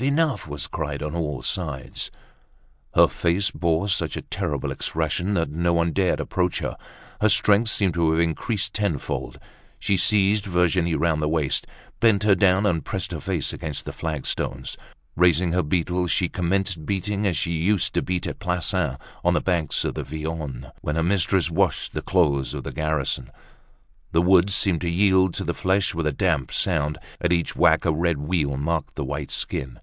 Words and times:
Enough!" 0.00 0.46
was 0.46 0.68
cried 0.68 1.02
on 1.02 1.16
all 1.16 1.42
sides. 1.42 2.12
Her 2.94 3.08
face 3.08 3.50
bore 3.50 3.88
such 3.88 4.16
a 4.16 4.22
terrible 4.22 4.70
expression, 4.70 5.34
that 5.34 5.50
no 5.50 5.72
one 5.72 5.90
dared 5.92 6.20
approach 6.20 6.60
her. 6.60 6.76
Her 7.20 7.28
strength 7.28 7.68
seemed 7.70 7.94
to 7.94 8.12
have 8.12 8.20
increased 8.20 8.72
tenfold. 8.72 9.40
She 9.80 9.96
seized 9.96 10.44
Virginie 10.44 10.94
round 10.94 11.20
the 11.20 11.28
waist, 11.28 11.66
bent 11.98 12.22
her 12.22 12.36
down 12.36 12.64
and 12.64 12.84
pressed 12.84 13.10
her 13.10 13.18
face 13.18 13.52
against 13.52 13.86
the 13.86 13.92
flagstones. 13.92 14.76
Raising 15.16 15.50
her 15.50 15.64
beetle 15.64 16.06
she 16.06 16.28
commenced 16.28 16.86
beating 16.86 17.26
as 17.26 17.36
she 17.36 17.50
used 17.50 17.92
to 17.94 18.00
beat 18.02 18.28
at 18.28 18.38
Plassans, 18.38 18.98
on 19.24 19.34
the 19.34 19.40
banks 19.40 19.82
of 19.84 19.94
the 19.94 20.04
Viorne, 20.04 20.70
when 20.80 20.94
her 20.94 21.02
mistress 21.02 21.50
washed 21.50 21.92
the 21.92 22.02
clothes 22.02 22.54
of 22.54 22.62
the 22.62 22.70
garrison. 22.70 23.32
The 24.12 24.22
wood 24.22 24.48
seemed 24.50 24.80
to 24.82 24.88
yield 24.88 25.34
to 25.34 25.44
the 25.44 25.52
flesh 25.52 25.92
with 25.92 26.06
a 26.06 26.12
damp 26.12 26.52
sound. 26.52 26.98
At 27.20 27.32
each 27.32 27.56
whack 27.56 27.84
a 27.84 27.92
red 27.92 28.18
weal 28.18 28.56
marked 28.56 28.94
the 28.94 29.04
white 29.04 29.32
skin. 29.32 29.80